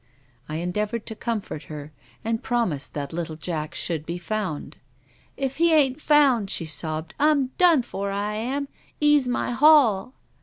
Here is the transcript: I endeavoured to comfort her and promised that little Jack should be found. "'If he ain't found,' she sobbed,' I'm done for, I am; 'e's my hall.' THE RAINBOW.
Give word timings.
I 0.49 0.55
endeavoured 0.55 1.05
to 1.05 1.15
comfort 1.15 1.65
her 1.65 1.91
and 2.25 2.41
promised 2.41 2.95
that 2.95 3.13
little 3.13 3.35
Jack 3.35 3.75
should 3.75 4.03
be 4.03 4.17
found. 4.17 4.77
"'If 5.37 5.57
he 5.57 5.73
ain't 5.75 6.01
found,' 6.01 6.49
she 6.49 6.65
sobbed,' 6.65 7.13
I'm 7.19 7.51
done 7.59 7.83
for, 7.83 8.09
I 8.09 8.33
am; 8.33 8.67
'e's 8.99 9.27
my 9.27 9.51
hall.' 9.51 9.97
THE 10.01 10.05
RAINBOW. 10.05 10.13